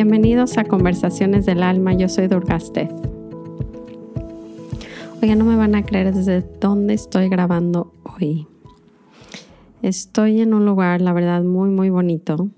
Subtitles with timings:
[0.00, 2.88] Bienvenidos a Conversaciones del Alma, yo soy Durgastez.
[5.20, 8.46] Oiga, no me van a creer desde dónde estoy grabando hoy.
[9.82, 12.48] Estoy en un lugar, la verdad, muy, muy bonito.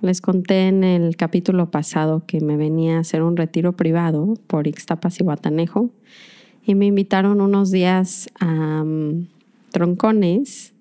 [0.00, 4.66] Les conté en el capítulo pasado que me venía a hacer un retiro privado por
[4.66, 5.90] Ixtapas y Guatanejo
[6.66, 9.28] y me invitaron unos días a mm,
[9.70, 10.74] Troncones.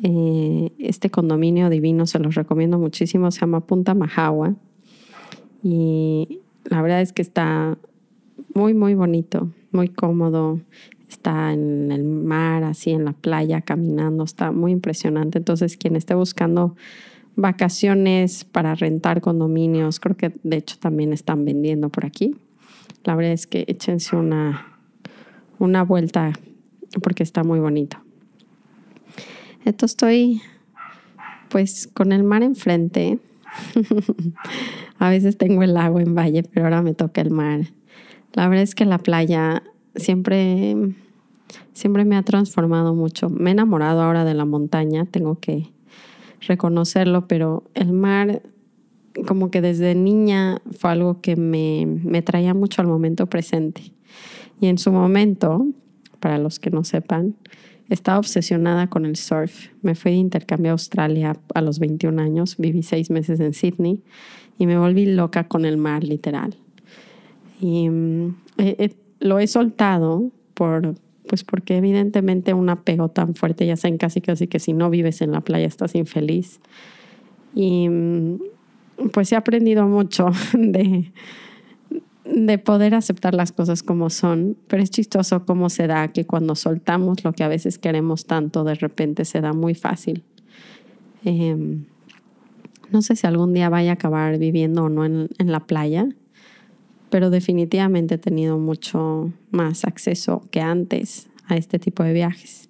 [0.00, 4.54] Eh, este condominio divino se los recomiendo muchísimo, se llama Punta Majagua
[5.62, 7.78] y la verdad es que está
[8.54, 10.60] muy, muy bonito, muy cómodo.
[11.08, 15.38] Está en el mar, así en la playa, caminando, está muy impresionante.
[15.38, 16.76] Entonces, quien esté buscando
[17.34, 22.36] vacaciones para rentar condominios, creo que de hecho también están vendiendo por aquí.
[23.04, 24.78] La verdad es que échense una,
[25.58, 26.32] una vuelta
[27.02, 27.98] porque está muy bonito.
[29.64, 30.42] Entonces estoy
[31.48, 33.18] pues con el mar enfrente.
[34.98, 37.60] A veces tengo el agua en valle, pero ahora me toca el mar.
[38.34, 39.62] La verdad es que la playa
[39.94, 40.76] siempre,
[41.72, 43.28] siempre me ha transformado mucho.
[43.28, 45.70] Me he enamorado ahora de la montaña, tengo que
[46.40, 48.42] reconocerlo, pero el mar,
[49.26, 53.92] como que desde niña fue algo que me, me traía mucho al momento presente.
[54.60, 55.66] Y en su momento,
[56.20, 57.36] para los que no sepan,
[57.88, 59.68] estaba obsesionada con el surf.
[59.82, 64.02] Me fui de intercambio a Australia a los 21 años, viví seis meses en Sydney
[64.58, 66.56] y me volví loca con el mar, literal.
[67.60, 68.36] Y mm,
[69.20, 70.94] lo he soltado por,
[71.26, 75.22] pues porque evidentemente un apego tan fuerte, ya saben casi casi que si no vives
[75.22, 76.60] en la playa estás infeliz.
[77.54, 78.38] Y mm,
[79.12, 81.12] pues he aprendido mucho de,
[82.34, 86.54] de poder aceptar las cosas como son, pero es chistoso cómo se da que cuando
[86.54, 90.22] soltamos lo que a veces queremos tanto, de repente se da muy fácil.
[91.24, 91.78] Eh,
[92.90, 96.08] no sé si algún día vaya a acabar viviendo o no en, la playa,
[97.10, 102.68] pero definitivamente he tenido mucho más acceso que antes a este tipo de viajes.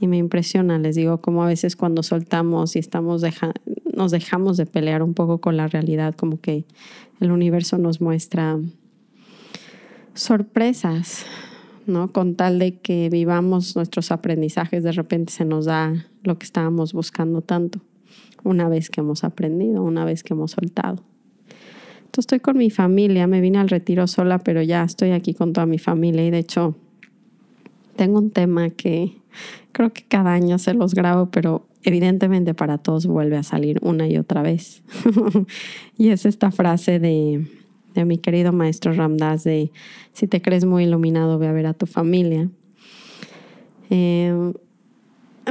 [0.00, 3.22] Y me impresiona, les digo, como a veces cuando soltamos y estamos
[3.94, 6.64] nos dejamos de pelear un poco con la realidad, como que
[7.20, 8.58] el universo nos muestra
[10.14, 11.26] sorpresas,
[11.86, 12.12] ¿no?
[12.12, 16.92] Con tal de que vivamos nuestros aprendizajes, de repente se nos da lo que estábamos
[16.92, 17.80] buscando tanto
[18.42, 21.02] una vez que hemos aprendido, una vez que hemos soltado.
[21.98, 25.52] Entonces estoy con mi familia, me vine al retiro sola, pero ya estoy aquí con
[25.52, 26.76] toda mi familia y de hecho
[27.96, 29.16] tengo un tema que
[29.72, 34.06] creo que cada año se los grabo, pero evidentemente para todos vuelve a salir una
[34.06, 34.82] y otra vez.
[35.98, 37.46] y es esta frase de,
[37.94, 39.70] de mi querido maestro Ramdas de
[40.12, 42.48] si te crees muy iluminado, ve a ver a tu familia.
[43.90, 44.52] Eh,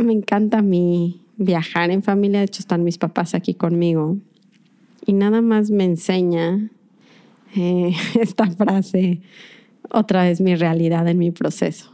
[0.01, 4.17] me encanta mi, viajar en familia, de hecho están mis papás aquí conmigo,
[5.05, 6.69] y nada más me enseña
[7.55, 9.21] eh, esta frase,
[9.89, 11.91] otra vez mi realidad en mi proceso.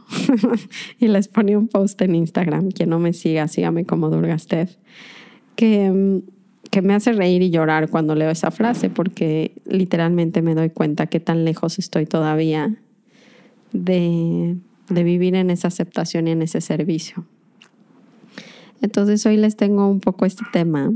[0.98, 4.68] y les ponía un post en Instagram, quien no me siga, sígame como Durgastev,
[5.56, 6.22] que,
[6.70, 11.06] que me hace reír y llorar cuando leo esa frase, porque literalmente me doy cuenta
[11.06, 12.76] que tan lejos estoy todavía
[13.72, 14.56] de,
[14.88, 17.24] de vivir en esa aceptación y en ese servicio.
[18.82, 20.92] Entonces hoy les tengo un poco este tema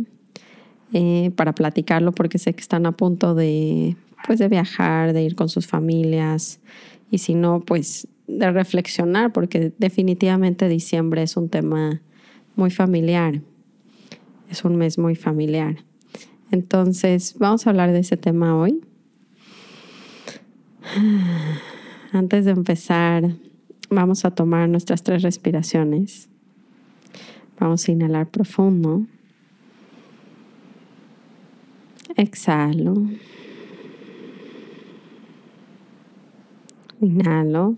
[0.92, 3.96] eh, para platicarlo porque sé que están a punto de,
[4.26, 6.60] pues, de viajar, de ir con sus familias
[7.10, 12.00] y si no, pues de reflexionar porque definitivamente diciembre es un tema
[12.56, 13.42] muy familiar,
[14.50, 15.76] es un mes muy familiar.
[16.50, 18.80] Entonces vamos a hablar de ese tema hoy.
[22.12, 23.34] Antes de empezar,
[23.90, 26.28] vamos a tomar nuestras tres respiraciones.
[27.58, 29.06] Vamos a inhalar profundo.
[32.16, 32.94] Exhalo.
[37.00, 37.76] Inhalo.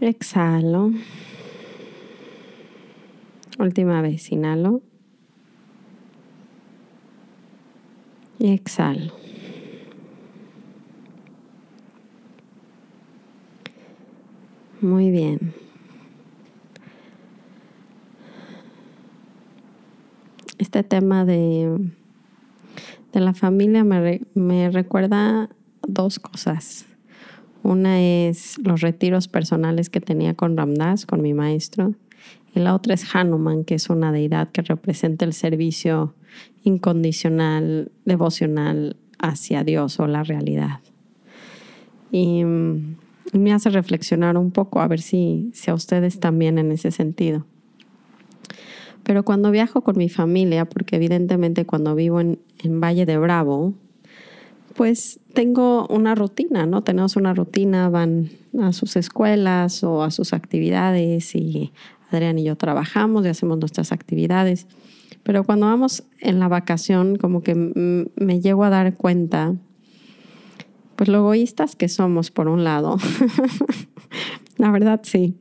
[0.00, 0.92] Exhalo.
[3.58, 4.82] Última vez, inhalo.
[8.38, 9.12] Y exhalo.
[14.80, 15.54] Muy bien.
[20.58, 21.90] este tema de,
[23.12, 25.48] de la familia me, me recuerda
[25.86, 26.86] dos cosas.
[27.62, 31.94] Una es los retiros personales que tenía con Ramdas, con mi maestro,
[32.54, 36.14] y la otra es Hanuman, que es una deidad que representa el servicio
[36.64, 40.80] incondicional, devocional hacia Dios o la realidad.
[42.10, 42.96] Y mm,
[43.34, 47.44] me hace reflexionar un poco, a ver si, si a ustedes también en ese sentido.
[49.02, 53.74] Pero cuando viajo con mi familia, porque evidentemente cuando vivo en, en Valle de Bravo,
[54.74, 56.82] pues tengo una rutina, ¿no?
[56.82, 58.30] Tenemos una rutina, van
[58.60, 61.72] a sus escuelas o a sus actividades y
[62.16, 64.66] Adrián y yo trabajamos y hacemos nuestras actividades.
[65.22, 69.54] Pero cuando vamos en la vacación, como que me llego a dar cuenta,
[70.96, 72.96] pues lo egoístas que somos, por un lado.
[74.56, 75.34] la verdad, sí.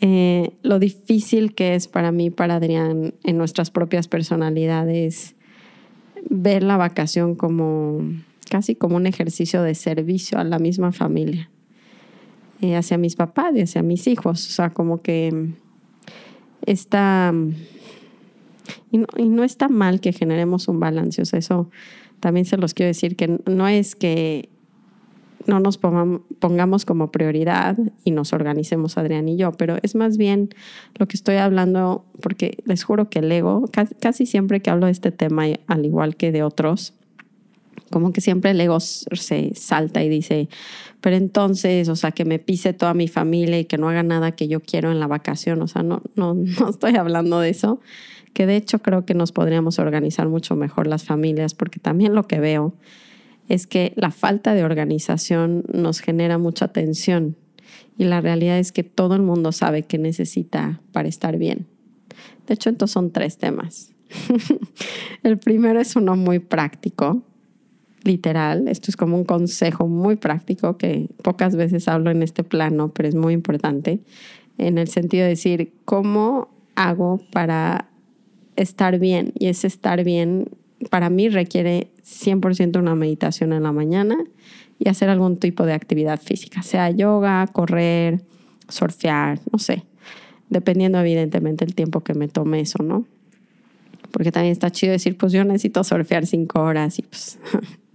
[0.00, 5.34] Eh, lo difícil que es para mí, para Adrián, en nuestras propias personalidades,
[6.28, 8.00] ver la vacación como
[8.48, 11.50] casi como un ejercicio de servicio a la misma familia,
[12.60, 14.46] eh, hacia mis papás y hacia mis hijos.
[14.46, 15.52] O sea, como que
[16.66, 17.32] está...
[18.92, 21.70] Y no, y no está mal que generemos un balance, eso
[22.20, 24.48] también se los quiero decir, que no es que
[25.46, 30.50] no nos pongamos como prioridad y nos organicemos Adrián y yo, pero es más bien
[30.98, 33.64] lo que estoy hablando, porque les juro que el ego,
[34.00, 36.94] casi siempre que hablo de este tema, al igual que de otros,
[37.90, 40.48] como que siempre el ego se salta y dice,
[41.00, 44.32] pero entonces, o sea, que me pise toda mi familia y que no haga nada
[44.32, 47.80] que yo quiero en la vacación, o sea, no, no, no estoy hablando de eso,
[48.32, 52.26] que de hecho creo que nos podríamos organizar mucho mejor las familias, porque también lo
[52.26, 52.74] que veo
[53.48, 57.36] es que la falta de organización nos genera mucha tensión
[57.98, 61.66] y la realidad es que todo el mundo sabe que necesita para estar bien.
[62.46, 63.92] De hecho, estos son tres temas.
[65.22, 67.22] el primero es uno muy práctico,
[68.02, 68.68] literal.
[68.68, 73.08] Esto es como un consejo muy práctico que pocas veces hablo en este plano, pero
[73.08, 74.00] es muy importante,
[74.58, 77.88] en el sentido de decir, ¿cómo hago para
[78.56, 79.32] estar bien?
[79.38, 80.50] Y ese estar bien
[80.88, 84.16] para mí requiere 100% una meditación en la mañana
[84.78, 88.22] y hacer algún tipo de actividad física, sea yoga, correr,
[88.68, 89.84] surfear, no sé,
[90.48, 93.04] dependiendo evidentemente el tiempo que me tome eso, ¿no?
[94.10, 97.38] Porque también está chido decir, pues yo necesito surfear cinco horas y pues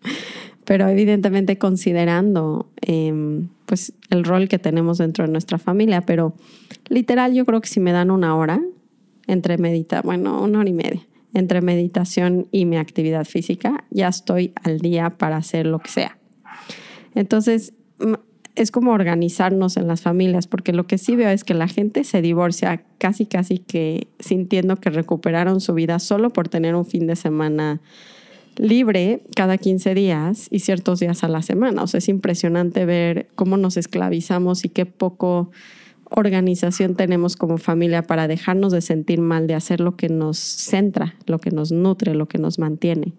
[0.65, 6.35] pero evidentemente considerando em, pues el rol que tenemos dentro de nuestra familia, pero
[6.89, 8.61] literal yo creo que si me dan una hora
[9.27, 11.01] entre medita, bueno, una hora y media,
[11.33, 16.17] entre meditación y mi actividad física, ya estoy al día para hacer lo que sea.
[17.13, 17.73] Entonces,
[18.55, 22.03] es como organizarnos en las familias, porque lo que sí veo es que la gente
[22.03, 27.05] se divorcia casi, casi que sintiendo que recuperaron su vida solo por tener un fin
[27.07, 27.81] de semana
[28.57, 31.83] libre cada 15 días y ciertos días a la semana.
[31.83, 35.51] O sea, es impresionante ver cómo nos esclavizamos y qué poco
[36.09, 41.15] organización tenemos como familia para dejarnos de sentir mal, de hacer lo que nos centra,
[41.25, 43.13] lo que nos nutre, lo que nos mantiene.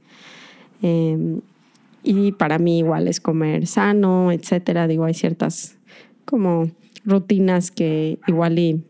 [0.83, 1.41] Em,
[2.03, 4.87] y para mí igual es comer sano, etcétera.
[4.87, 5.77] Digo, hay ciertas
[6.25, 6.71] como
[7.05, 8.85] rutinas que igual y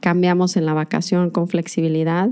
[0.00, 2.30] cambiamos en la vacación con flexibilidad,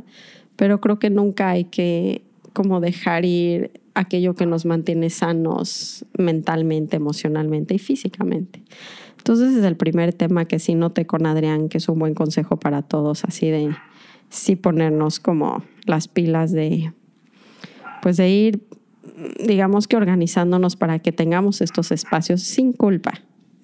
[0.56, 2.23] pero creo que nunca hay que
[2.54, 8.62] como dejar ir aquello que nos mantiene sanos mentalmente, emocionalmente y físicamente.
[9.18, 12.58] Entonces es el primer tema que sí noté con Adrián, que es un buen consejo
[12.58, 13.74] para todos, así de
[14.28, 16.92] sí ponernos como las pilas de,
[18.02, 18.62] pues de ir,
[19.44, 23.12] digamos que organizándonos para que tengamos estos espacios sin culpa.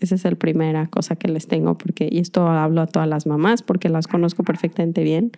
[0.00, 3.26] Esa es la primera cosa que les tengo, porque, y esto hablo a todas las
[3.26, 5.32] mamás, porque las conozco perfectamente bien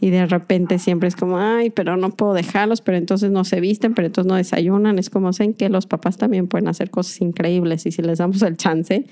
[0.00, 3.60] y de repente siempre es como, ay, pero no puedo dejarlos, pero entonces no se
[3.60, 4.98] visten, pero entonces no desayunan.
[4.98, 8.42] Es como saben que los papás también pueden hacer cosas increíbles y si les damos
[8.42, 9.06] el chance,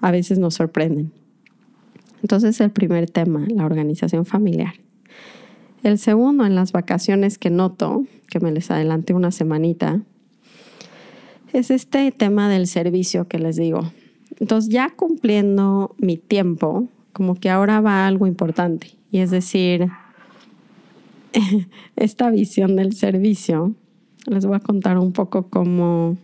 [0.00, 1.12] a veces nos sorprenden.
[2.22, 4.74] Entonces el primer tema, la organización familiar.
[5.82, 10.02] El segundo, en las vacaciones que noto, que me les adelanté una semanita,
[11.52, 13.90] es este tema del servicio que les digo.
[14.40, 18.88] Entonces ya cumpliendo mi tiempo, como que ahora va algo importante.
[19.10, 19.88] Y es decir,
[21.96, 23.74] esta visión del servicio,
[24.26, 26.16] les voy a contar un poco cómo...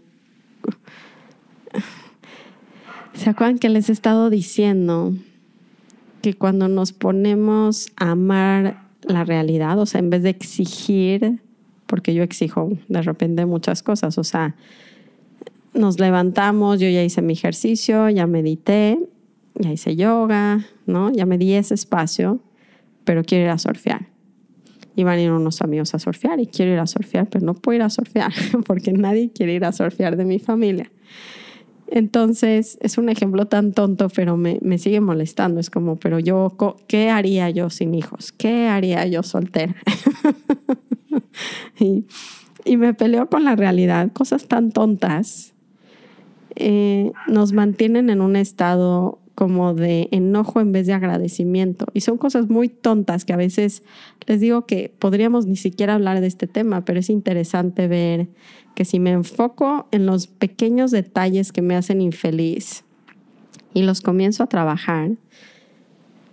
[3.15, 5.15] ¿Se acuerdan que les he estado diciendo
[6.21, 11.41] que cuando nos ponemos a amar la realidad, o sea, en vez de exigir,
[11.87, 14.57] porque yo exijo de repente muchas cosas, o sea,
[15.75, 18.99] nos levantamos, yo ya hice mi ejercicio, ya medité,
[19.55, 21.13] ya hice yoga, ¿no?
[21.13, 22.41] Ya me di ese espacio,
[23.05, 24.14] pero quiero ir a surfear
[24.97, 27.77] iban a ir unos amigos a surfear y quiero ir a surfear, pero no puedo
[27.77, 28.33] ir a surfear
[28.67, 30.91] porque nadie quiere ir a surfear de mi familia.
[31.87, 35.61] Entonces, es un ejemplo tan tonto, pero me, me sigue molestando.
[35.61, 36.57] Es como, pero yo,
[36.89, 38.33] ¿qué haría yo sin hijos?
[38.33, 39.77] ¿Qué haría yo soltera?
[41.79, 42.05] y,
[42.65, 44.11] y, me peleo con la realidad.
[44.13, 45.55] Cosas tan tontas
[46.57, 51.87] eh, nos mantienen en un estado como de enojo en vez de agradecimiento.
[51.93, 53.83] Y son cosas muy tontas que a veces
[54.27, 58.29] les digo que podríamos ni siquiera hablar de este tema, pero es interesante ver
[58.75, 62.85] que si me enfoco en los pequeños detalles que me hacen infeliz
[63.73, 65.13] y los comienzo a trabajar,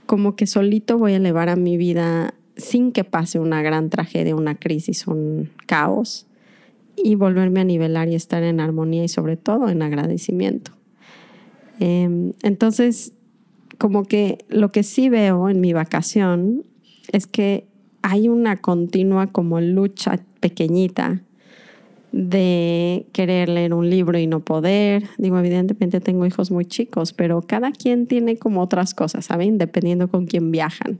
[0.06, 4.36] como que solito voy a elevar a mi vida sin que pase una gran tragedia,
[4.36, 6.28] una crisis, un caos,
[6.96, 10.72] y volverme a nivelar y estar en armonía y sobre todo en agradecimiento.
[11.82, 13.14] Em, entonces,
[13.80, 16.64] como que lo que sí veo en mi vacación
[17.12, 17.66] es que
[18.04, 21.24] hay una continua como lucha pequeñita
[22.12, 25.10] de querer leer un libro y no poder.
[25.18, 29.58] Digo, evidentemente tengo hijos muy chicos, pero cada quien tiene como otras cosas, ¿saben?
[29.58, 31.00] Dependiendo con quién viajan.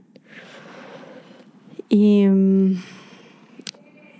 [1.88, 2.74] Y, mm,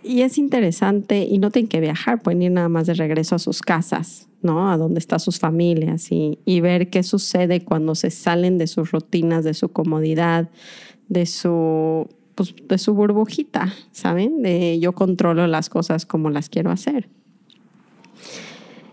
[0.05, 3.41] y es interesante, y no tienen que viajar, pueden ir nada más de regreso a
[3.41, 4.29] sus casas.
[4.43, 4.71] ¿No?
[4.71, 9.45] A dónde están sus familias y, ver qué sucede cuando se salen de sus rutinas,
[9.45, 10.51] de su comodidad,
[11.09, 14.43] de su, pues, de su burbujita, ¿saben?
[14.43, 17.09] De yo controlo las cosas como las quiero hacer.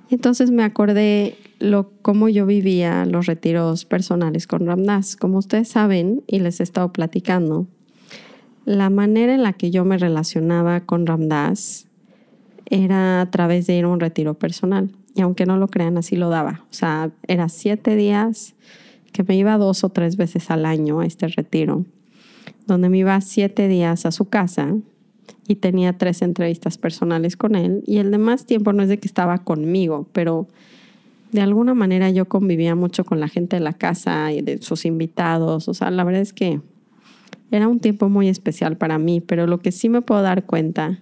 [0.10, 5.16] Entonces me acordé lo, cómo yo vivía los retiros personales con Ramdas.
[5.16, 7.68] Como ustedes saben, y les he estado platicando,
[8.66, 11.89] la manera en la que yo me relacionaba con Ramdas
[12.70, 14.92] era a través de ir a un retiro personal.
[15.16, 16.64] Y aunque no lo crean, así lo daba.
[16.72, 18.56] O sea, era siete días
[19.12, 21.86] que me iba dos o tres veces al año a este retiro,
[22.68, 24.76] donde me iba siete días a su casa
[25.48, 27.84] y tenía tres entrevistas personales con él.
[27.88, 30.48] Y el demás tiempo no es de que estaba conmigo, pero
[31.32, 34.86] de alguna manera yo convivía mucho con la gente de la casa y de sus
[34.86, 35.68] invitados.
[35.68, 36.62] O sea, la verdad es que
[37.52, 41.00] era un tiempo muy especial para mí, pero lo que sí me puedo dar cuenta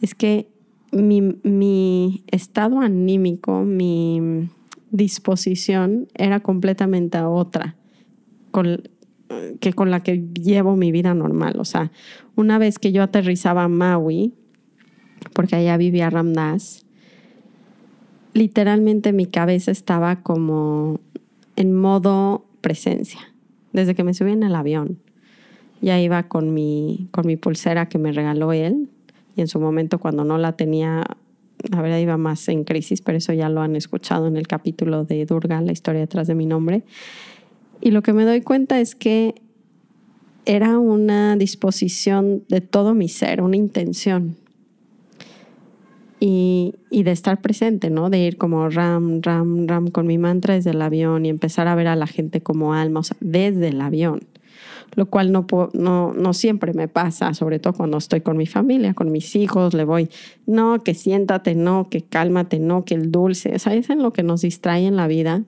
[0.00, 0.48] es que
[1.02, 4.48] mi, estado anímico, mi
[4.90, 7.76] disposición era completamente otra
[9.60, 11.58] que con la que llevo mi vida normal.
[11.58, 11.90] O sea,
[12.36, 14.32] una vez que yo aterrizaba a Maui,
[15.32, 16.86] porque allá vivía Ramdas,
[18.32, 21.00] literalmente mi cabeza estaba como
[21.56, 23.20] en modo presencia,
[23.72, 24.98] desde que me subí en el avión.
[25.80, 28.88] Ya iba con mi, con mi pulsera que me regaló él,
[29.36, 31.04] y en su momento cuando no la tenía,
[31.70, 35.04] la verdad iba más en crisis, pero eso ya lo han escuchado en el capítulo
[35.04, 36.84] de Durga, la historia detrás de mi nombre.
[37.80, 39.34] Y lo que me doy cuenta es que
[40.46, 44.36] era una disposición de todo mi ser, una intención.
[46.20, 48.08] Y, y, de estar presente, ¿no?
[48.08, 51.74] De ir como ram, ram, ram con mi mantra desde el avión y empezar a
[51.74, 54.20] ver a la gente como alma, o sea, desde el avión
[54.94, 59.34] lo cual no, siempre me pasa, sobre todo cuando estoy con mi familia, con mis
[59.36, 60.08] hijos, le voy,
[60.46, 64.22] no, que siéntate, no, que cálmate, no, que el dulce, o es en lo que
[64.22, 65.42] nos distrae en la vida.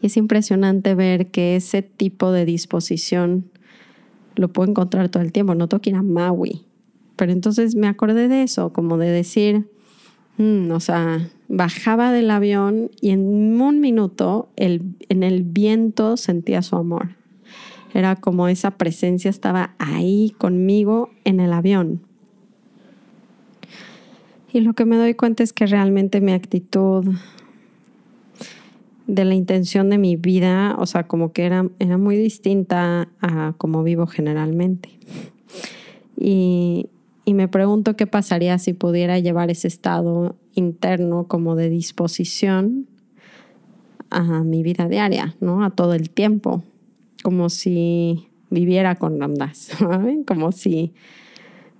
[0.00, 3.50] Y es impresionante ver que ese tipo de disposición
[4.36, 6.64] lo puedo encontrar todo el tiempo, no tengo que ir a Maui.
[7.16, 9.68] Pero entonces me acordé de eso, como de decir,
[10.36, 16.62] mm, o sea, bajaba del avión y en un minuto el, en el viento sentía
[16.62, 17.17] su amor.
[17.94, 22.02] Era como esa presencia estaba ahí conmigo en el avión.
[24.52, 27.04] Y lo que me doy cuenta es que realmente mi actitud
[29.06, 33.54] de la intención de mi vida, o sea, como que era, era muy distinta a
[33.56, 34.90] como vivo generalmente.
[36.16, 36.88] Y,
[37.24, 42.86] y me pregunto qué pasaría si pudiera llevar ese estado interno como de disposición
[44.10, 45.64] a mi vida diaria, ¿no?
[45.64, 46.62] A todo el tiempo
[47.22, 49.70] como si viviera con Ramdas,
[50.26, 50.92] como si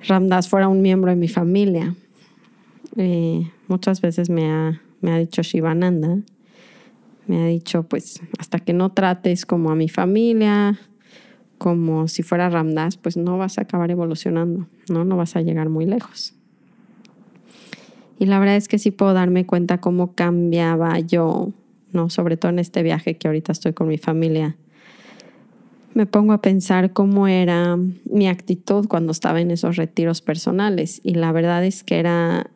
[0.06, 1.94] Ramdas fuera un miembro de mi familia.
[2.96, 6.18] Eh, muchas veces me ha, me ha dicho Shivananda,
[7.26, 10.78] me ha dicho, pues hasta que no trates como a mi familia,
[11.58, 15.04] como si fuera Ramdas, pues no vas a acabar evolucionando, ¿no?
[15.04, 16.34] No vas a llegar muy lejos.
[18.18, 21.52] Y la verdad es que sí puedo darme cuenta cómo cambiaba yo,
[21.92, 22.10] ¿no?
[22.10, 24.56] Sobre todo en este viaje que ahorita estoy con mi familia
[25.94, 31.14] me pongo a pensar cómo era mi actitud cuando estaba en esos retiros personales y
[31.14, 32.50] la verdad es que era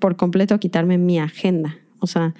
[0.00, 1.76] por completo quitarme mi agenda.
[1.98, 2.34] O sea,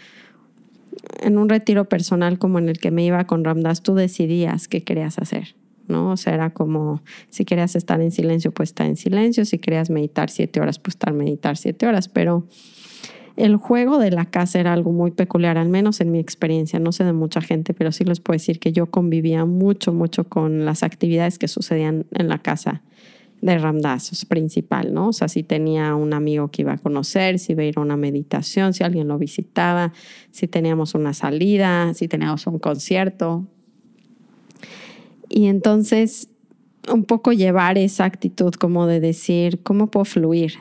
[1.20, 4.82] en un retiro personal como en el que me iba con Ramdas, tú decidías qué
[4.82, 5.54] querías hacer,
[5.88, 6.10] ¿no?
[6.10, 9.90] O sea, era como, si querías estar en silencio, pues estar en silencio, si querías
[9.90, 12.46] meditar siete horas, pues estar meditar siete horas, pero
[13.36, 16.92] el juego de la casa era algo muy peculiar, al menos en mi experiencia, no
[16.92, 20.64] sé de mucha gente, pero sí les puedo decir que yo convivía mucho, mucho con
[20.64, 22.82] las actividades que sucedían en la casa
[23.40, 25.08] de Ramdas principal, ¿no?
[25.08, 27.80] O sea, si tenía un amigo que iba a conocer, si iba a ir a
[27.80, 29.92] una meditación, si alguien lo visitaba,
[30.30, 33.44] si teníamos una salida, si teníamos un concierto.
[35.28, 36.28] Y entonces,
[36.92, 40.54] un poco llevar esa actitud como de decir, ¿cómo puedo fluir?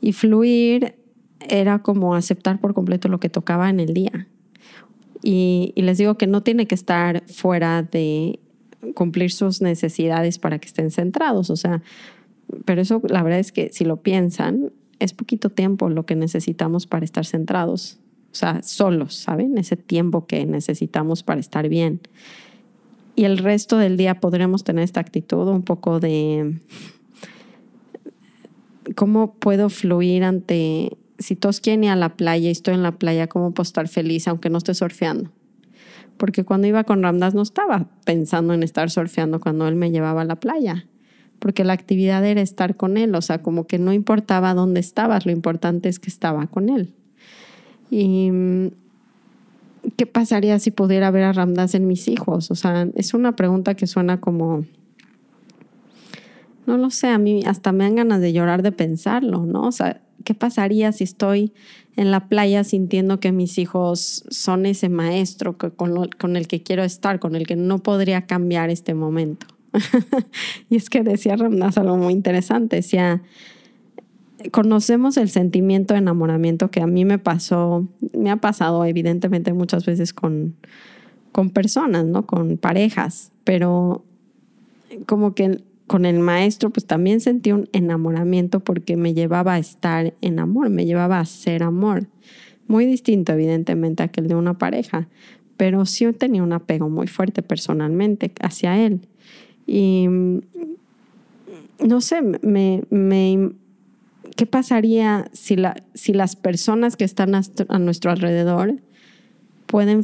[0.00, 0.96] Y fluir
[1.40, 4.26] era como aceptar por completo lo que tocaba en el día.
[5.22, 8.38] Y, les digo que no tiene que estar fuera de
[8.94, 11.50] cumplir sus necesidades para que estén centrados.
[11.50, 11.82] O sea,
[12.64, 16.86] pero eso la verdad es que si lo piensan, es poquito tiempo lo que necesitamos
[16.86, 17.98] para estar centrados.
[18.30, 19.58] O sea, solos, ¿saben?
[19.58, 22.00] Ese tiempo que necesitamos para estar bien.
[23.14, 26.60] Y el resto del día podremos tener esta actitud un poco de
[28.94, 32.92] cómo puedo fluir ante, si todos quieren ir a la playa y estoy en la
[32.92, 35.30] playa, cómo puedo estar feliz aunque no esté surfeando
[36.16, 40.22] porque cuando iba con Ramdas no estaba pensando en estar surfeando cuando él me llevaba
[40.22, 40.86] a la playa,
[41.38, 45.26] porque la actividad era estar con él, o sea, como que no importaba dónde estabas,
[45.26, 46.94] lo importante es que estaba con él.
[47.90, 48.30] Y
[49.96, 52.50] ¿qué pasaría si pudiera ver a Ramdas en mis hijos?
[52.50, 54.64] O sea, es una pregunta que suena como,
[56.66, 59.68] no lo sé, a mí hasta me dan ganas de llorar de pensarlo, ¿no?
[59.68, 61.52] O sea, ¿qué pasaría si estoy
[61.96, 67.20] en la playa sintiendo que mis hijos son ese maestro con, el que quiero estar,
[67.20, 69.46] con el que no podría cambiar este momento?
[70.68, 73.22] y es que decía Ramdas algo muy interesante, decía,
[74.50, 79.86] conocemos el sentimiento de enamoramiento que a mí me pasó, me ha pasado evidentemente muchas
[79.86, 80.56] veces con,
[81.30, 82.26] con personas, ¿no?
[82.26, 84.04] Con parejas, pero
[85.06, 90.14] como que con el maestro, pues también sentí un enamoramiento porque me llevaba a estar
[90.20, 92.08] en amor, me llevaba a ser amor.
[92.66, 95.08] Muy distinto, evidentemente, a aquel de una pareja,
[95.56, 99.00] pero sí tenía un apego muy fuerte personalmente hacia él.
[99.66, 100.40] Y mm,
[101.86, 103.52] no sé, me, me,
[104.36, 108.76] ¿qué pasaría si, la, si las personas que están a, nuestro alrededor
[109.66, 110.02] pueden,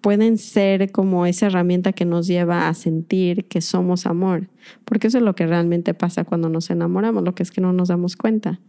[0.00, 4.48] pueden ser como esa herramienta que nos lleva a sentir que somos amor,
[4.84, 7.72] porque eso es lo que realmente pasa cuando nos enamoramos, lo que es que no
[7.72, 8.60] nos damos cuenta.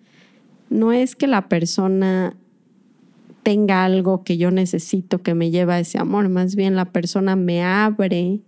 [0.70, 2.36] No es que la persona
[3.44, 7.36] tenga algo que yo necesito que me lleva a ese amor, más bien la persona
[7.36, 8.42] me abre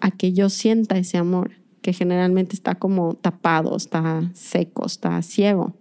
[0.00, 5.74] a que yo sienta ese amor, que generalmente está como tapado, está seco, está ciego.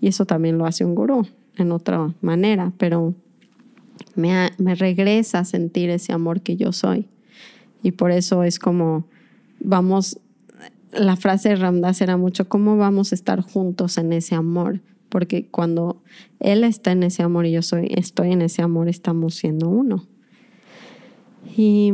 [0.00, 3.14] Y eso también lo hace un gurú en otra manera, pero
[4.14, 7.06] me, regresa a sentir ese amor que yo soy.
[7.82, 9.06] Y por eso es como,
[9.60, 10.18] vamos,
[10.92, 14.80] la frase de Ramdas era mucho, ¿cómo vamos a estar juntos en ese amor?
[15.08, 16.02] Porque cuando
[16.40, 20.06] Él está en ese amor y yo soy, estoy en ese amor, estamos siendo uno.
[21.56, 21.92] Y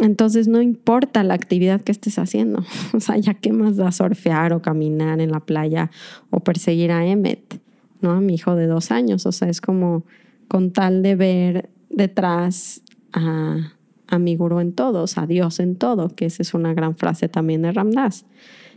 [0.00, 2.64] entonces no importa la actividad que estés haciendo.
[2.92, 5.90] O sea, ya qué más da surfear o caminar en la playa
[6.30, 7.60] o perseguir a Emmet,
[8.00, 8.12] ¿no?
[8.12, 9.26] A mi hijo de dos años.
[9.26, 10.04] O sea, es como
[10.48, 12.82] con tal de ver detrás
[13.12, 13.72] a,
[14.18, 17.62] mi gurú en todos, a Dios en todo, que esa es una gran frase también
[17.62, 18.24] de Ramdas.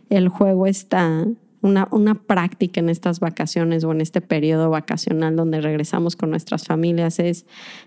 [0.09, 1.25] El juego está,
[1.61, 6.65] una, una práctica en estas vacaciones o en este periodo vacacional donde regresamos con nuestras
[6.65, 7.45] familias es,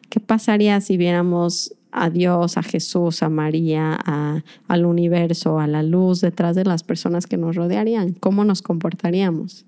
[0.09, 3.99] ¿qué pasaría si viéramos a Dios, a Jesús, a María,
[4.67, 8.15] al universo, a la luz detrás de las personas que nos rodearían?
[8.15, 9.67] ¿Cómo nos comportaríamos?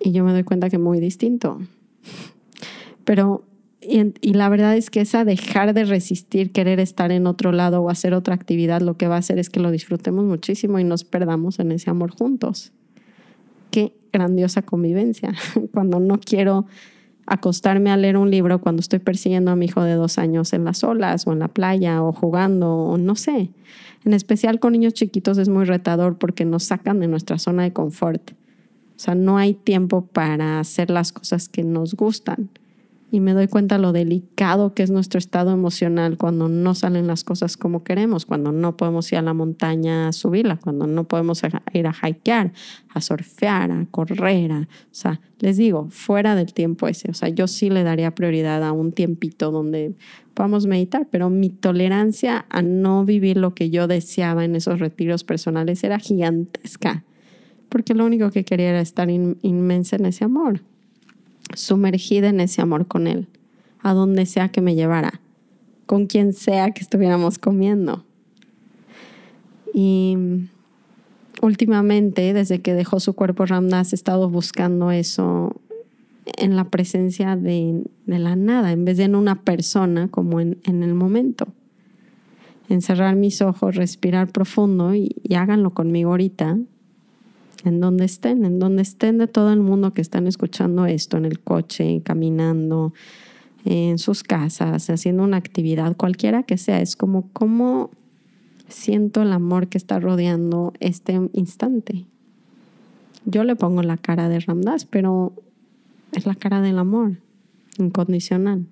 [0.00, 1.60] Y yo me doy cuenta que muy distinto.
[3.04, 3.44] Pero,
[3.80, 7.90] y, la verdad es que esa dejar de resistir, querer estar en otro lado o
[7.90, 11.04] hacer otra actividad, lo que va a hacer es que lo disfrutemos muchísimo y nos
[11.04, 12.72] perdamos en ese amor juntos.
[13.70, 15.34] Qué grandiosa convivencia.
[15.72, 16.66] Cuando no quiero
[17.26, 20.64] acostarme a leer un libro, cuando estoy persiguiendo a mi hijo de dos años en
[20.64, 23.50] las olas o en la playa o jugando o no sé.
[24.04, 27.72] En especial con niños chiquitos es muy retador porque nos sacan de nuestra zona de
[27.72, 28.32] confort
[28.98, 32.50] o sea, no hay tiempo para hacer las cosas que nos gustan.
[33.12, 37.22] Y me doy cuenta lo delicado que es nuestro estado emocional cuando no salen las
[37.22, 41.40] cosas como queremos, cuando no podemos ir a la montaña a subirla, cuando no podemos
[41.72, 42.52] ir a hikear,
[42.92, 44.50] a surfear, a correr.
[44.50, 47.08] o sea, les digo, fuera del tiempo ese.
[47.08, 49.94] O sea, yo sí le daría prioridad a un tiempito donde
[50.34, 55.22] podamos meditar, pero mi tolerancia a no vivir lo que yo deseaba en esos retiros
[55.22, 57.04] personales era gigantesca
[57.68, 60.62] porque lo único que quería era estar inmensa en ese amor,
[61.54, 63.28] sumergida en ese amor con Él,
[63.80, 65.20] a donde sea que me llevara,
[65.86, 68.04] con quien sea que estuviéramos comiendo.
[69.74, 70.16] Y
[71.42, 75.60] últimamente, desde que dejó su cuerpo Ramdas, he estado buscando eso
[76.36, 80.94] en la presencia de, la nada, en vez de en una persona como en, el
[80.94, 81.48] momento.
[82.68, 86.58] encerrar mis ojos, respirar profundo y, y háganlo conmigo ahorita,
[87.64, 91.24] en donde estén, en donde estén de todo el mundo que están escuchando esto, en
[91.24, 92.92] el coche, caminando,
[93.64, 96.80] en sus casas, haciendo una actividad, cualquiera que sea.
[96.80, 97.90] Es como cómo
[98.68, 102.06] siento el amor que está rodeando este instante.
[103.24, 105.32] Yo le pongo la cara de Ramdas, pero
[106.12, 107.18] es la cara del amor
[107.78, 108.66] incondicional.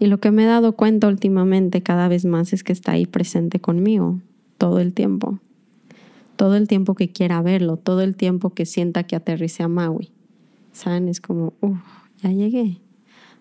[0.00, 3.06] Y lo que me he dado cuenta últimamente cada vez más es que está ahí
[3.06, 4.20] presente conmigo
[4.56, 5.40] todo el tiempo.
[6.38, 10.12] Todo el tiempo que quiera verlo, todo el tiempo que sienta que aterrice a Maui.
[10.70, 11.08] ¿Saben?
[11.08, 11.80] Es como, uff,
[12.22, 12.78] ya llegué.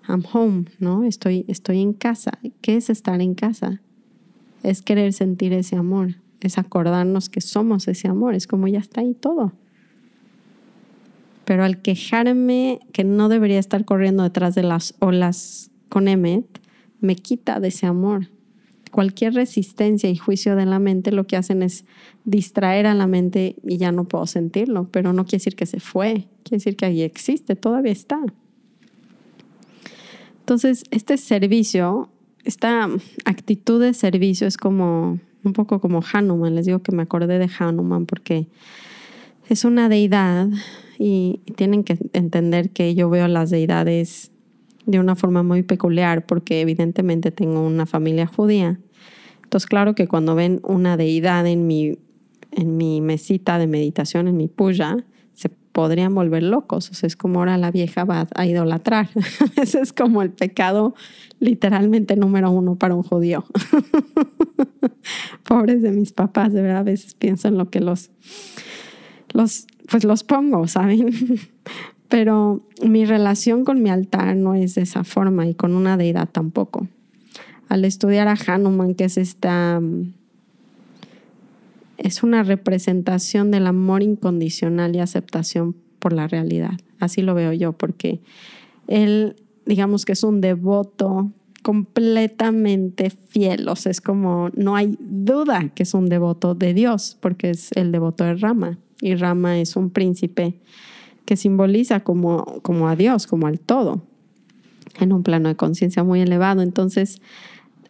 [0.09, 1.03] I'm home, ¿no?
[1.03, 2.31] Estoy, estoy en casa.
[2.61, 3.81] ¿Qué es estar en casa?
[4.63, 9.01] Es querer sentir ese amor, es acordarnos que somos ese amor, es como ya está
[9.01, 9.53] ahí todo.
[11.45, 16.45] Pero al quejarme que no debería estar corriendo detrás de las olas con Emmet,
[16.99, 18.29] me quita de ese amor.
[18.91, 21.85] Cualquier resistencia y juicio de la mente lo que hacen es
[22.25, 25.79] distraer a la mente y ya no puedo sentirlo, pero no quiere decir que se
[25.79, 28.19] fue, quiere decir que ahí existe, todavía está.
[30.39, 32.09] Entonces, este servicio,
[32.45, 32.89] esta
[33.25, 36.55] actitud de servicio es como un poco como Hanuman.
[36.55, 38.47] Les digo que me acordé de Hanuman porque
[39.49, 40.47] es una deidad
[40.99, 44.31] y tienen que entender que yo veo las deidades
[44.87, 48.79] de una forma muy peculiar porque evidentemente tengo una familia judía.
[49.43, 51.99] Entonces, claro que cuando ven una deidad en mi,
[52.51, 56.89] en mi mesita de meditación, en mi puya, se podrían volver locos.
[56.89, 59.09] O sea, es como ahora la vieja va a idolatrar.
[59.61, 60.95] Ese es como el pecado
[61.39, 63.45] literalmente número uno para un judío.
[65.43, 68.09] Pobres de mis papás, de verdad, a veces pienso en lo que los,
[69.33, 71.09] los pues los pongo, ¿saben?
[72.09, 76.29] Pero mi relación con mi altar no es de esa forma y con una deidad
[76.29, 76.87] tampoco.
[77.69, 79.81] Al estudiar a Hanuman, que es esta,
[81.97, 86.79] es una representación del amor incondicional y aceptación por la realidad.
[86.99, 88.21] Así lo veo yo, porque
[88.87, 95.69] él, digamos que es un devoto completamente fiel, o sea, es como, no hay duda
[95.75, 99.75] que es un devoto de Dios, porque es el devoto de Rama, y Rama es
[99.75, 100.61] un príncipe
[101.27, 104.01] que simboliza como, como a Dios, como al todo,
[104.97, 106.61] en un plano de conciencia muy elevado.
[106.61, 107.21] Entonces,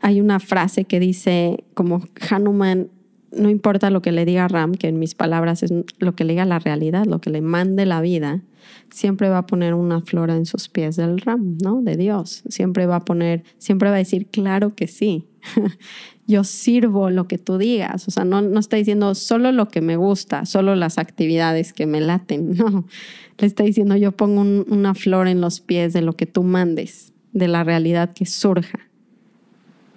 [0.01, 2.89] hay una frase que dice, como Hanuman,
[3.37, 6.33] no importa lo que le diga Ram, que en mis palabras es lo que le
[6.33, 8.41] diga la realidad, lo que le mande la vida,
[8.89, 11.81] siempre va a poner una flora en sus pies del Ram, ¿no?
[11.81, 12.43] De Dios.
[12.49, 15.27] Siempre va a poner, siempre va a decir, claro que sí.
[16.27, 18.07] Yo sirvo lo que tú digas.
[18.07, 21.85] O sea, no, no está diciendo solo lo que me gusta, solo las actividades que
[21.85, 22.57] me laten.
[22.57, 22.85] No,
[23.39, 27.13] le está diciendo yo pongo una flor en los pies de lo que tú mandes,
[27.33, 28.79] de la realidad que surja.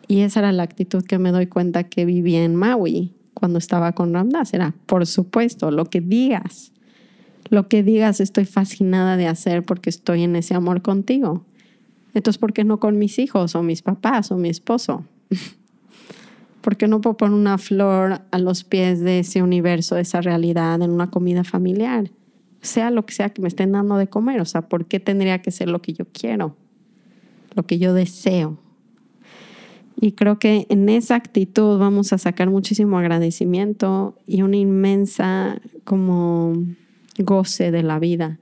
[0.08, 3.92] Y esa era la actitud que me doy cuenta que vivía en Maui cuando estaba
[3.92, 4.54] con Ramdas.
[4.54, 6.72] Era, por supuesto, lo que digas.
[7.48, 11.44] Lo que digas estoy fascinada de hacer porque estoy en ese amor contigo.
[12.14, 15.04] Entonces, ¿por qué no con mis hijos o mis papás o mi esposo?
[16.60, 20.20] ¿Por qué no puedo poner una flor a los pies de ese universo, de esa
[20.20, 22.10] realidad, en una comida familiar?
[22.62, 24.40] sea lo que sea que me estén dando de comer.
[24.40, 26.56] O sea, ¿por qué tendría que ser lo que yo quiero?
[27.54, 28.58] Lo que yo deseo.
[30.00, 36.54] Y creo que en esa actitud vamos a sacar muchísimo agradecimiento y una inmensa como
[37.18, 38.38] goce de la vida.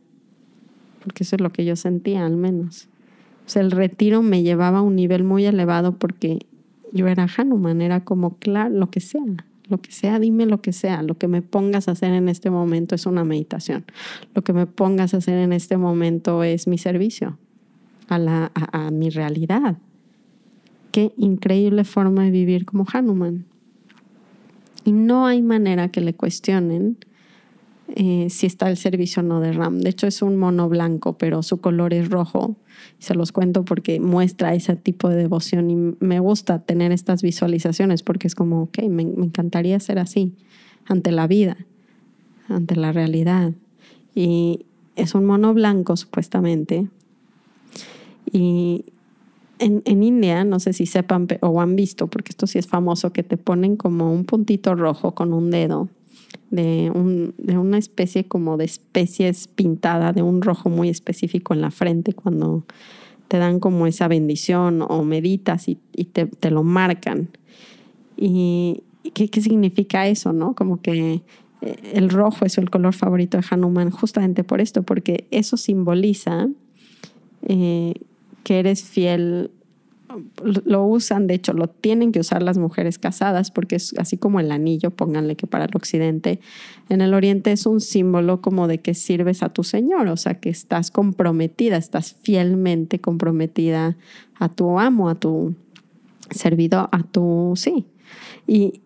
[1.03, 2.88] Porque eso es lo que yo sentía al menos.
[3.55, 6.47] El retiro me llevaba a un nivel muy elevado porque
[6.92, 9.25] yo era Hanuman, era como, claro, lo que sea
[9.68, 12.51] lo que sea, dime lo que sea, lo que me pongas a hacer en este
[12.51, 13.85] momento es una meditación,
[14.35, 17.38] lo que me pongas a hacer en este momento es mi servicio
[18.09, 19.77] a, la, a, mi realidad.
[20.90, 23.44] Qué increíble forma de vivir como Hanuman.
[24.85, 26.96] Y no hay manera que le cuestionen
[27.94, 29.81] eh, si está el servicio o no de Ram.
[29.81, 32.57] De hecho, es un mono blanco, pero su color es rojo.
[32.98, 38.03] Se los cuento porque muestra ese tipo de devoción y me gusta tener estas visualizaciones
[38.03, 40.35] porque es como, ok, me, me encantaría ser así
[40.87, 41.57] ante la vida,
[42.48, 43.53] ante la realidad.
[44.14, 46.88] Y es un mono blanco, supuestamente.
[48.31, 48.85] Y
[49.59, 53.12] en, en, India, no sé si sepan o han visto, porque esto sí es famoso,
[53.12, 55.88] que te ponen como un puntito rojo con un dedo
[56.51, 61.61] de, un, de una especie como de especies pintada de un rojo muy específico en
[61.61, 62.64] la frente cuando
[63.29, 67.29] te dan como esa bendición o meditas y, te, te, lo marcan.
[68.16, 70.33] ¿Y qué, qué significa eso?
[70.33, 70.55] ¿no?
[70.55, 71.23] Como que
[71.61, 76.49] eh, el rojo es el color favorito de Hanuman justamente por esto, porque eso simboliza
[77.42, 77.94] eh,
[78.44, 79.51] que eres fiel
[80.42, 84.40] lo usan, de hecho, lo tienen que usar las mujeres casadas, porque es así como
[84.40, 86.40] el anillo, pónganle que para el occidente,
[86.88, 90.35] en el oriente es un símbolo como de que sirves a tu Señor, o sea,
[90.35, 93.96] que estás comprometida, estás fielmente comprometida
[94.38, 95.55] a tu amo, a tu
[96.31, 97.87] servidor, a tu, sí.
[98.46, 98.81] Y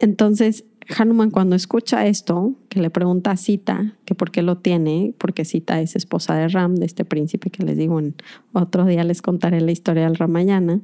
[0.00, 0.64] entonces
[0.96, 5.44] Hanuman cuando escucha esto, que le pregunta a Sita que por qué lo tiene, porque
[5.44, 8.14] Sita es esposa de Ram, de este príncipe que les digo, en
[8.52, 10.80] otro día les contaré la historia del Ramayana,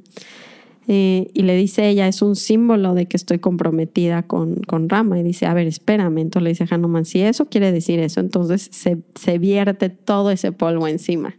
[0.87, 5.19] eh, y le dice ella, es un símbolo de que estoy comprometida con, con Rama,
[5.19, 8.69] y dice, a ver, espérame, entonces le dice Hanuman, si eso quiere decir eso, entonces
[8.71, 11.35] se, se vierte todo ese polvo encima.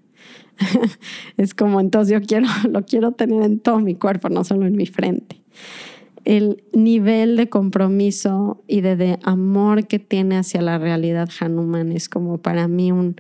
[1.37, 4.77] es como, entonces yo quiero, lo quiero tener en todo mi cuerpo, no solo en
[4.77, 5.43] mi frente
[6.25, 12.39] el nivel de compromiso y de, amor que tiene hacia la realidad Hanuman es como
[12.39, 13.17] para mí un,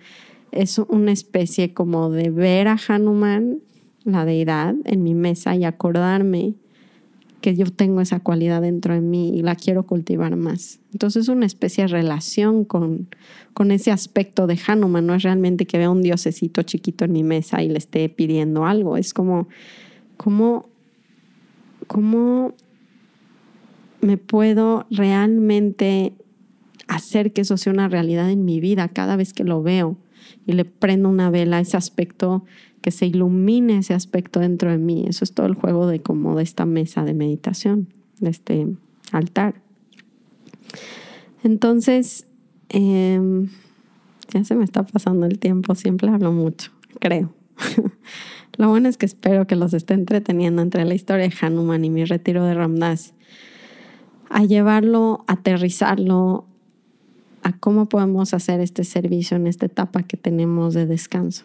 [0.52, 3.58] es una especie como de ver a Hanuman,
[4.04, 6.54] la deidad, en mi mesa y acordarme
[7.40, 10.78] que yo tengo esa cualidad dentro de mí y la quiero cultivar más.
[10.92, 13.08] Entonces es una especie de relación con,
[13.52, 17.24] con ese aspecto de Hanuman, no es realmente que vea un diosecito chiquito en mi
[17.24, 19.48] mesa y le esté pidiendo algo, es como,
[20.16, 20.68] como,
[21.88, 22.54] como
[24.02, 26.12] me puedo realmente
[26.88, 29.96] hacer que eso sea una realidad en mi vida cada vez que lo veo
[30.44, 32.44] y le prendo una vela a ese aspecto,
[32.80, 35.04] que se ilumine ese aspecto dentro de mí.
[35.08, 37.88] Eso es todo el juego de como de esta mesa de meditación,
[38.18, 38.66] de este
[39.12, 39.54] altar.
[41.44, 42.26] Entonces,
[42.68, 43.48] em,
[44.32, 47.32] ya se me está pasando el tiempo, siempre hablo mucho, creo.
[48.58, 51.90] Lo bueno es que espero que los esté entreteniendo entre la historia de Hanuman y
[51.90, 53.14] mi retiro de Ramdas
[54.32, 56.46] a llevarlo, aterrizarlo
[57.42, 61.44] a cómo podemos hacer este servicio en esta etapa que tenemos de descanso.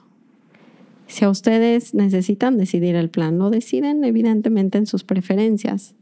[1.06, 5.96] Si a ustedes necesitan decidir el plan, lo deciden evidentemente en sus preferencias,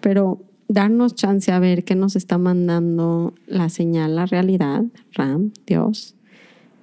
[0.00, 6.14] pero darnos chance a ver qué nos está mandando la señal, la realidad, Ram, Dios,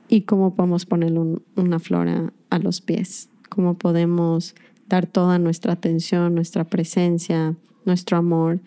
[0.10, 4.56] y cómo podemos ponerle una flora a los pies, cómo podemos
[4.90, 8.60] dar toda nuestra atención, nuestra presencia, nuestro amor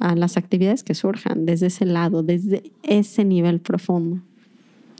[0.00, 4.22] a las actividades que surjan desde ese lado, desde ese nivel profundo,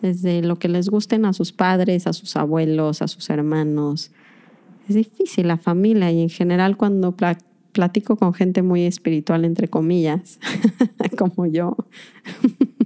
[0.02, 4.12] desde lo que les gusten a sus padres, a sus abuelos, a sus hermanos.
[4.88, 7.16] Es difícil la familia y en general cuando
[7.72, 10.38] platico con gente muy espiritual, entre comillas,
[11.18, 11.76] como yo,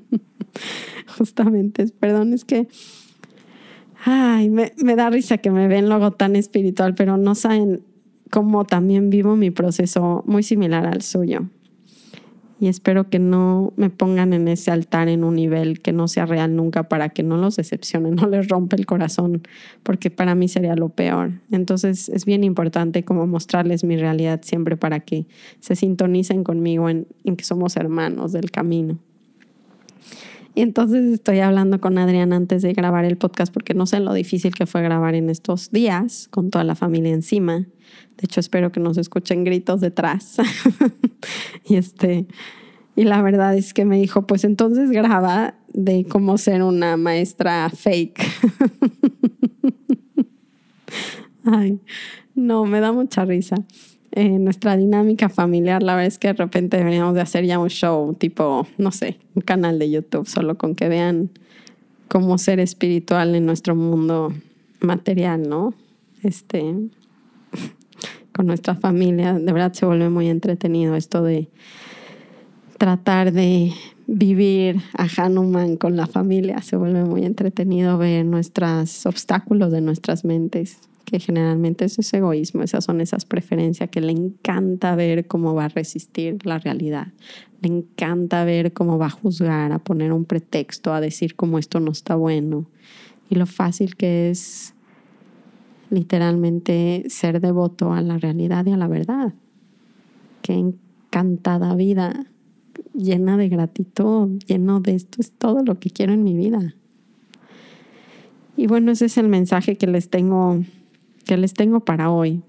[1.19, 2.69] justamente, perdón, es que,
[4.05, 7.83] ay, me, me da risa que me ven luego tan espiritual, pero no saben
[8.31, 11.49] cómo también vivo mi proceso muy similar al suyo
[12.61, 16.27] y espero que no me pongan en ese altar en un nivel que no sea
[16.27, 19.43] real nunca para que no los decepcione, no les rompe el corazón,
[19.83, 21.33] porque para mí sería lo peor.
[21.51, 25.27] Entonces es bien importante como mostrarles mi realidad siempre para que
[25.61, 28.99] se sintonicen conmigo en que somos hermanos del camino.
[30.55, 34.15] Y entonces estoy hablando con Adrián antes de grabar el podcast porque no sé lo
[34.15, 37.59] difícil que fue grabar en estos días con toda la familia encima.
[37.59, 40.37] De hecho, espero que nos escuchen gritos detrás.
[41.69, 42.27] y este
[42.97, 47.69] y la verdad es que me dijo, pues entonces graba de cómo ser una maestra
[47.71, 48.23] fake.
[51.45, 51.81] Ay,
[52.37, 53.57] no, me da mucha risa
[54.15, 58.15] nuestra dinámica familiar, la verdad es que de repente deberíamos de hacer ya un show
[58.15, 61.31] tipo, no sé, un canal de YouTube, solo con que vean
[62.09, 64.33] cómo ser espiritual en nuestro mundo
[64.81, 65.75] material, ¿no?
[66.23, 66.61] Este,
[68.33, 71.49] con nuestra familia, de verdad se vuelve muy entretenido esto de
[72.79, 73.73] tratar de
[74.07, 80.25] vivir a Hanuman con la familia, se vuelve muy entretenido ver nuestros obstáculos de nuestras
[80.25, 80.79] mentes
[81.19, 85.69] generalmente es ese egoísmo, esas son esas preferencias que le encanta ver cómo va a
[85.69, 87.09] resistir la realidad,
[87.61, 91.81] le encanta ver cómo va a juzgar, a poner un pretexto, a decir cómo esto
[91.81, 92.67] no está bueno
[93.31, 94.75] y lo fácil que es
[95.91, 99.33] literalmente ser devoto a la realidad y a la verdad.
[100.43, 102.27] Qué encantada vida,
[102.93, 106.75] llena de gratitud, lleno de esto es todo lo que quiero en mi vida.
[108.57, 110.63] Y bueno, ese es el mensaje que les tengo
[111.25, 112.43] que les tengo para hoy.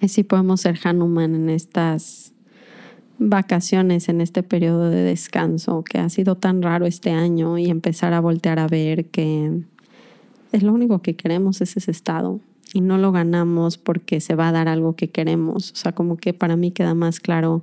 [0.00, 2.32] Es si podemos ser Hanuman en estas
[3.18, 8.14] vacaciones, en este periodo de descanso que ha sido tan raro este año y empezar
[8.14, 9.62] a voltear a ver que
[10.52, 12.40] es lo único que queremos es ese estado.
[12.72, 15.72] Y no lo ganamos porque se va a dar algo que queremos.
[15.72, 17.62] O sea, como que para mí queda más claro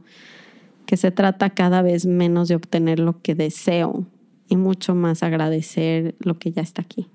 [0.86, 4.06] que se trata cada vez menos de obtener lo que deseo
[4.50, 7.08] y mucho más agradecer lo que ya está aquí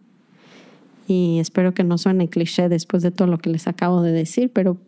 [1.12, 4.50] y espero que no suene cliché después de todo lo que les acabo de decir,
[4.52, 4.78] pero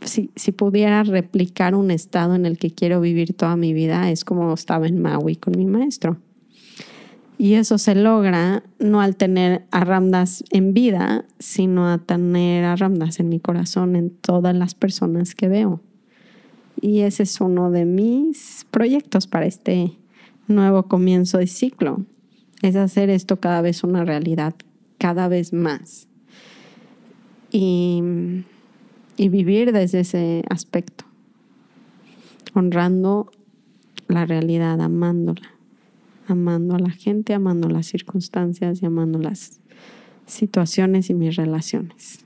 [0.00, 4.24] si, si pudiera replicar un estado en el que quiero vivir toda mi vida, es
[4.24, 6.16] como estaba en Maui con mi maestro.
[7.36, 12.76] Y eso se logra no al tener a Ramdas en vida, sino a tener a
[12.76, 15.80] Ramdas en mi corazón, en todas las personas que veo.
[16.80, 19.92] Y ese es uno de mis proyectos para este
[20.48, 22.04] nuevo comienzo de ciclo.
[22.62, 24.54] Es hacer esto cada vez una realidad,
[25.00, 26.06] cada vez más.
[27.50, 28.00] Y,
[29.16, 31.04] y vivir desde ese aspecto,
[32.54, 33.28] honrando
[34.06, 35.60] la realidad, amándola
[36.30, 39.60] amando a la gente, amando las circunstancias y amando las
[40.26, 42.24] situaciones y mis relaciones.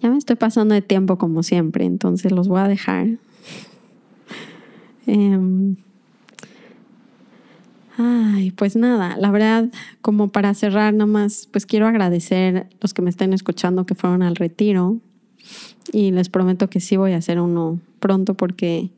[0.00, 3.08] Ya me estoy pasando de tiempo como siempre, entonces los voy a dejar.
[5.06, 5.76] Em,
[7.96, 9.70] ay, pues nada, la verdad,
[10.02, 14.36] como para cerrar nomás, pues quiero agradecer los que me estén escuchando que fueron al
[14.36, 14.98] retiro
[15.92, 18.90] y les prometo que sí voy a hacer uno pronto porque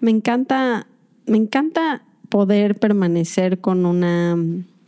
[0.00, 0.86] me encanta,
[1.26, 4.36] me encanta poder permanecer con una,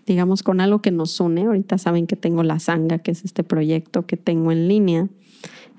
[0.07, 1.42] digamos, con algo que nos une.
[1.42, 5.09] Ahorita saben que tengo la Sanga, que es este proyecto que tengo en línea,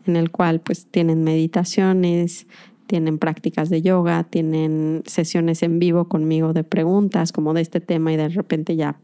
[0.05, 2.47] en el cual pues tienen meditaciones,
[2.93, 8.13] tienen prácticas de yoga, tienen sesiones en vivo conmigo de preguntas como de este tema
[8.13, 8.99] y de repente ya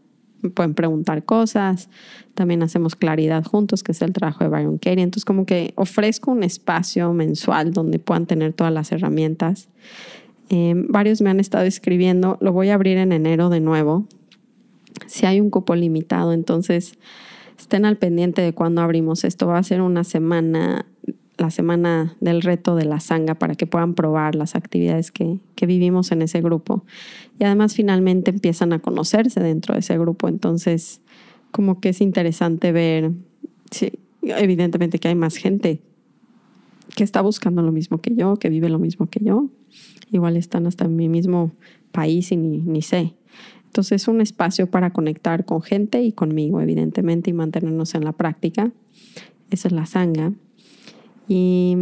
[0.54, 1.90] pueden preguntar cosas.
[2.36, 5.02] También hacemos claridad juntos, que es el trabajo de Byron Katie.
[5.02, 9.70] Entonces como que ofrezco un espacio mensual donde puedan tener todas las herramientas.
[10.50, 14.06] Em, varios me han estado escribiendo, lo voy a abrir en enero de nuevo.
[15.08, 16.94] Si hay un cupo limitado, entonces
[17.58, 19.48] estén al pendiente de cuándo abrimos esto.
[19.48, 20.86] Va a ser una semana,
[21.40, 25.66] la semana del reto de la sanga para que puedan probar las actividades que, que
[25.66, 26.84] vivimos en ese grupo.
[27.40, 30.28] Y además finalmente empiezan a conocerse dentro de ese grupo.
[30.28, 31.02] Entonces,
[31.52, 33.12] como que es interesante ver,
[33.72, 35.82] sí, evidentemente que hay más gente
[36.96, 39.50] que está buscando lo mismo que yo, que vive lo mismo que yo,
[40.12, 41.52] igual están hasta en mi mismo
[41.92, 43.14] país y ni, ni sé.
[43.66, 48.14] Entonces es un espacio para conectar con gente y conmigo, evidentemente, y mantenernos en la
[48.14, 48.72] práctica.
[49.52, 50.34] Esa es la sanga.
[51.30, 51.78] Y,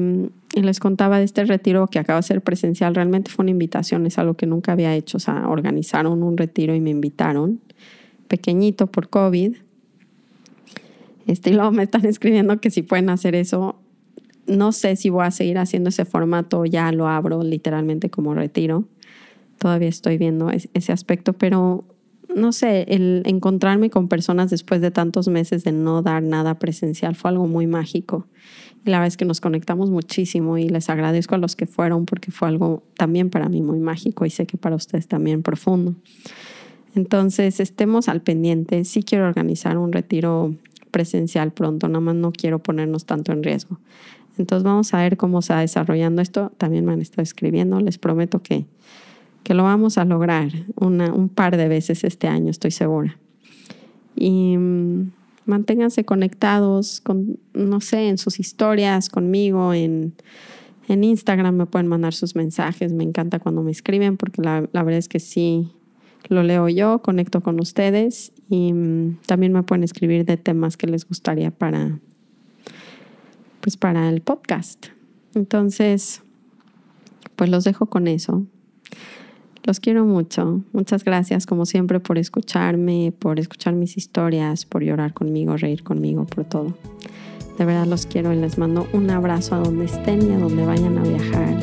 [0.54, 2.94] y, les contaba de este retiro que acaba de ser presencial.
[2.94, 5.18] Realmente fue una invitación, es algo que nunca había hecho.
[5.18, 7.62] O sea, organizaron un retiro y me invitaron,
[8.28, 9.56] pequeñito por COVID.
[11.28, 13.80] Este, y luego me están escribiendo que si pueden hacer eso
[14.48, 18.86] no sé si voy a seguir haciendo ese formato, ya lo abro literalmente como retiro.
[19.60, 21.84] Todavía estoy viendo ese aspecto, pero
[22.34, 27.16] no sé, el encontrarme con personas después de tantos meses de no dar nada presencial
[27.16, 28.28] fue algo muy mágico.
[28.86, 32.32] La verdad es que nos conectamos muchísimo y les agradezco a los que fueron porque
[32.32, 35.96] fue algo también para mí muy mágico y sé que para ustedes también profundo.
[36.96, 38.84] Entonces, estemos al pendiente.
[38.86, 40.56] Sí quiero organizar un retiro
[40.92, 43.80] presencial pronto, nada más no quiero ponernos tanto en riesgo.
[44.38, 46.52] Entonces vamos a ver cómo se va desarrollando esto.
[46.58, 47.80] También me han estado escribiendo.
[47.80, 48.66] Les prometo que,
[49.44, 53.18] que lo vamos a lograr una, un par de veces este año, estoy segura.
[54.16, 55.12] Y mm,
[55.48, 60.14] manténganse conectados con, no sé, en sus historias, conmigo, en,
[60.88, 62.94] en Instagram me pueden mandar sus mensajes.
[62.94, 65.72] Me encanta cuando me escriben porque la, verdad es que sí
[66.30, 70.88] lo leo yo, conecto con ustedes y mm, también me pueden escribir de temas que
[70.88, 72.00] les gustaría para,
[73.62, 74.88] pues para el podcast.
[75.36, 76.22] Entonces,
[77.36, 78.46] pues los dejo con eso.
[79.68, 80.62] Los quiero mucho.
[80.72, 86.26] Muchas gracias como siempre por escucharme, por escuchar mis historias, por llorar conmigo, reír conmigo,
[86.26, 86.78] por todo.
[87.58, 90.66] De verdad los quiero y les mando un abrazo a donde estén y a donde
[90.66, 91.60] vayan a viajar.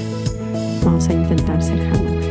[0.85, 2.24] Vamos a intentar ser jamás.